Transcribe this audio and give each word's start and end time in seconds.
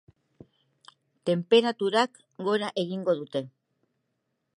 Tenperaturak 1.29 2.17
gora 2.47 2.71
egingo 2.85 3.15
dute. 3.21 3.43